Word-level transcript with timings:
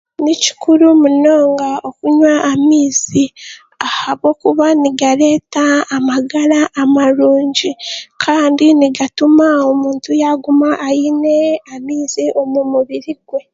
Ni 0.23 0.33
kikuru 0.43 0.85
munonga 1.01 1.69
okunywa 1.89 2.31
amaizi 2.51 3.23
ahabw'okuba 3.87 4.65
nigareeta 4.81 5.65
amagara 5.97 6.59
amarungi 6.81 7.71
kandi 8.23 8.65
nigatuma 8.79 9.47
omuntu 9.71 10.09
yaaguma 10.21 10.69
aine 10.87 11.37
amaizi 11.73 12.23
omu 12.41 12.59
mubiri 12.71 13.13
gwe. 13.27 13.41